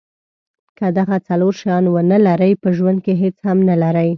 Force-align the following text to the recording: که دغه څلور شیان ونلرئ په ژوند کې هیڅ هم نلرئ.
که 0.77 0.85
دغه 0.97 1.17
څلور 1.27 1.53
شیان 1.61 1.85
ونلرئ 1.95 2.53
په 2.63 2.69
ژوند 2.77 2.97
کې 3.05 3.13
هیڅ 3.21 3.35
هم 3.47 3.57
نلرئ. 3.69 4.09